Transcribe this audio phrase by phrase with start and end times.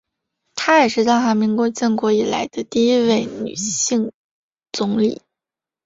[0.55, 4.11] 她也是大韩民国建国以来的第一位女性
[4.71, 5.21] 总理。